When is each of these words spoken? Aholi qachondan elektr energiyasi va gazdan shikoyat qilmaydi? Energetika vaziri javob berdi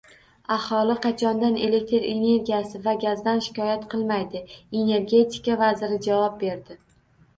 Aholi 0.53 0.95
qachondan 1.03 1.59
elektr 1.67 2.07
energiyasi 2.13 2.81
va 2.87 2.95
gazdan 3.05 3.43
shikoyat 3.49 3.87
qilmaydi? 3.95 4.43
Energetika 4.83 5.59
vaziri 5.65 6.01
javob 6.11 6.45
berdi 6.47 6.81